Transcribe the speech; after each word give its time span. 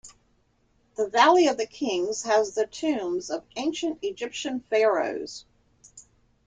The 0.97 1.07
valley 1.07 1.45
of 1.45 1.57
the 1.57 1.67
kings 1.67 2.23
has 2.23 2.55
the 2.55 2.65
tombs 2.65 3.29
of 3.29 3.43
ancient 3.55 3.99
Egyptian 4.01 4.61
pharaohs. 4.61 5.45